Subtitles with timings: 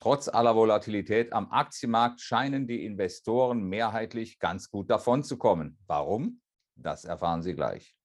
[0.00, 5.76] Trotz aller Volatilität am Aktienmarkt scheinen die Investoren mehrheitlich ganz gut davon zu kommen.
[5.88, 6.40] Warum?
[6.76, 7.96] Das erfahren Sie gleich.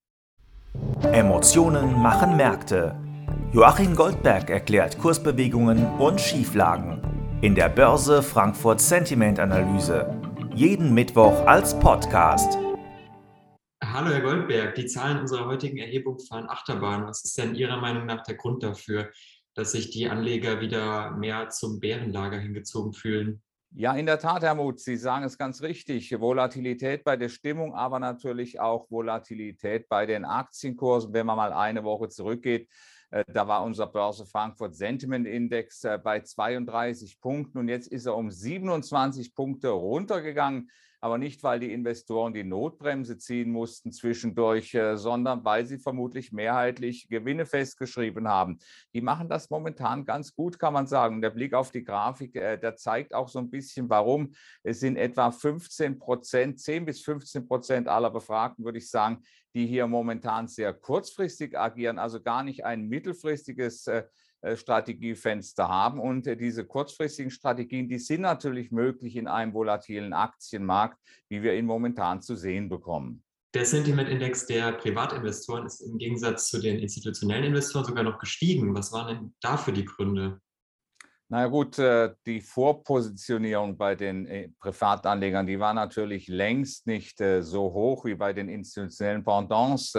[1.12, 2.96] Emotionen machen Märkte.
[3.52, 7.00] Joachim Goldberg erklärt Kursbewegungen und Schieflagen
[7.42, 10.20] in der Börse Frankfurt Sentiment Analyse.
[10.52, 12.58] Jeden Mittwoch als Podcast.
[13.84, 17.06] Hallo Herr Goldberg, die Zahlen unserer heutigen Erhebung fahren Achterbahn.
[17.06, 19.10] Was ist denn Ihrer Meinung nach der Grund dafür,
[19.54, 23.42] dass sich die Anleger wieder mehr zum Bärenlager hingezogen fühlen?
[23.76, 26.12] Ja, in der Tat, Herr Muth, Sie sagen es ganz richtig.
[26.20, 31.12] Volatilität bei der Stimmung, aber natürlich auch Volatilität bei den Aktienkursen.
[31.12, 32.68] Wenn man mal eine Woche zurückgeht,
[33.26, 38.16] da war unser Börse Frankfurt Sentiment Index äh, bei 32 Punkten und jetzt ist er
[38.16, 40.70] um 27 Punkte runtergegangen
[41.04, 46.32] aber nicht, weil die Investoren die Notbremse ziehen mussten zwischendurch, äh, sondern weil sie vermutlich
[46.32, 48.58] mehrheitlich Gewinne festgeschrieben haben.
[48.94, 51.20] Die machen das momentan ganz gut, kann man sagen.
[51.20, 54.32] Der Blick auf die Grafik, äh, der zeigt auch so ein bisschen, warum.
[54.62, 59.22] Es sind etwa 15 Prozent, 10 bis 15 Prozent aller Befragten, würde ich sagen,
[59.54, 64.04] die hier momentan sehr kurzfristig agieren, also gar nicht ein mittelfristiges äh,
[64.44, 65.98] äh, Strategiefenster haben.
[65.98, 70.98] Und äh, diese kurzfristigen Strategien, die sind natürlich möglich in einem volatilen Aktienmarkt,
[71.30, 73.24] wie wir ihn momentan zu sehen bekommen.
[73.54, 78.74] Der Sentiment-Index der Privatinvestoren ist im Gegensatz zu den institutionellen Investoren sogar noch gestiegen.
[78.74, 80.40] Was waren denn dafür die Gründe?
[81.28, 87.72] Na ja, gut, äh, die Vorpositionierung bei den Privatanlegern, die war natürlich längst nicht so
[87.72, 89.94] hoch wie bei den institutionellen Pendants.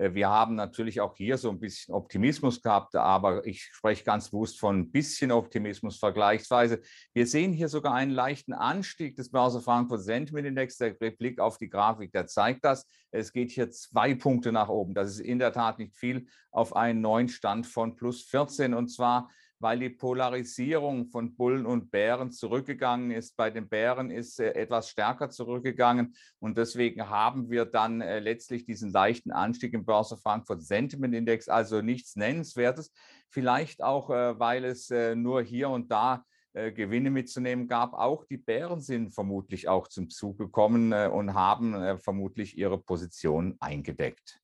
[0.00, 4.30] Äh, wir haben natürlich auch hier so ein bisschen Optimismus gehabt, aber ich spreche ganz
[4.30, 6.80] bewusst von ein bisschen Optimismus vergleichsweise.
[7.12, 10.78] Wir sehen hier sogar einen leichten Anstieg des Börse Frankfurt Sentiment Index.
[10.78, 12.86] Der Blick auf die Grafik, der zeigt das.
[13.10, 14.94] Es geht hier zwei Punkte nach oben.
[14.94, 18.88] Das ist in der Tat nicht viel auf einen neuen Stand von plus 14 und
[18.88, 19.28] zwar
[19.60, 23.36] weil die Polarisierung von Bullen und Bären zurückgegangen ist.
[23.36, 28.64] Bei den Bären ist äh, etwas stärker zurückgegangen und deswegen haben wir dann äh, letztlich
[28.64, 32.90] diesen leichten Anstieg im Börse Frankfurt Sentiment Index, also nichts Nennenswertes.
[33.28, 37.94] Vielleicht auch, äh, weil es nur hier und da Gewinne mitzunehmen gab.
[37.94, 44.40] Auch die Bären sind vermutlich auch zum Zug gekommen und haben vermutlich ihre Position eingedeckt.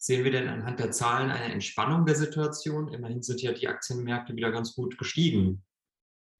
[0.00, 2.88] Sehen wir denn anhand der Zahlen eine Entspannung der Situation?
[2.88, 5.64] Immerhin sind ja die Aktienmärkte wieder ganz gut gestiegen.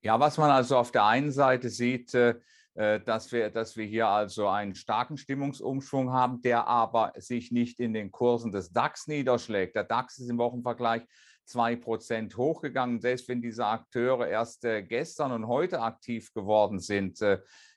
[0.00, 2.36] Ja, was man also auf der einen Seite sieht, äh,
[2.74, 7.92] dass wir, dass wir hier also einen starken Stimmungsumschwung haben, der aber sich nicht in
[7.92, 9.74] den Kursen des DAX niederschlägt.
[9.74, 11.02] Der DAX ist im Wochenvergleich
[11.48, 13.00] 2% hochgegangen.
[13.00, 17.20] Selbst wenn diese Akteure erst äh, gestern und heute aktiv geworden sind,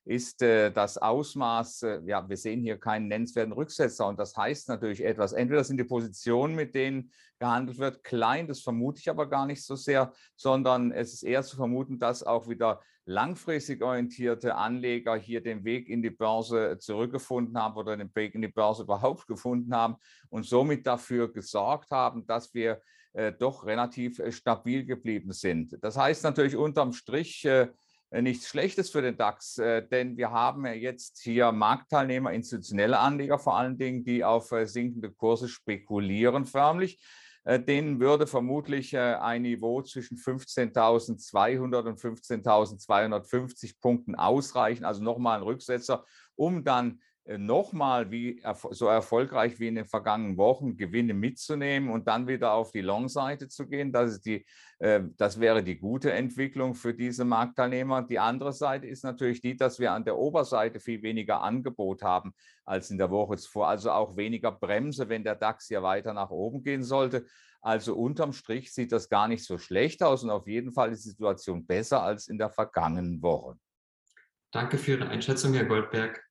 [0.03, 4.67] ist äh, das Ausmaß, äh, ja, wir sehen hier keinen nennenswerten Rücksetzer und das heißt
[4.69, 5.33] natürlich etwas.
[5.33, 9.63] Entweder sind die Positionen, mit denen gehandelt wird, klein, das vermute ich aber gar nicht
[9.63, 15.41] so sehr, sondern es ist eher zu vermuten, dass auch wieder langfristig orientierte Anleger hier
[15.41, 19.75] den Weg in die Börse zurückgefunden haben oder den Weg in die Börse überhaupt gefunden
[19.75, 19.97] haben
[20.29, 22.81] und somit dafür gesorgt haben, dass wir
[23.13, 25.77] äh, doch relativ äh, stabil geblieben sind.
[25.81, 27.67] Das heißt natürlich unterm Strich, äh,
[28.09, 33.55] nichts Schlechtes für den DAX, denn wir haben ja jetzt hier Marktteilnehmer, institutionelle Anleger vor
[33.55, 37.01] allen Dingen, die auf sinkende Kurse spekulieren förmlich.
[37.45, 46.03] Denen würde vermutlich ein Niveau zwischen 15.200 und 15.250 Punkten ausreichen, also nochmal ein Rücksetzer,
[46.35, 46.99] um dann
[47.37, 52.71] nochmal wie so erfolgreich wie in den vergangenen Wochen Gewinne mitzunehmen und dann wieder auf
[52.71, 53.91] die Long-Seite zu gehen.
[53.91, 54.45] Das, ist die,
[54.79, 58.03] äh, das wäre die gute Entwicklung für diese Marktteilnehmer.
[58.03, 62.33] Die andere Seite ist natürlich die, dass wir an der Oberseite viel weniger Angebot haben
[62.65, 63.67] als in der Woche zuvor.
[63.67, 67.25] Also auch weniger Bremse, wenn der DAX hier weiter nach oben gehen sollte.
[67.61, 71.05] Also unterm Strich sieht das gar nicht so schlecht aus und auf jeden Fall ist
[71.05, 73.55] die Situation besser als in der vergangenen Woche.
[74.51, 76.30] Danke für Ihre Einschätzung, Herr Goldberg.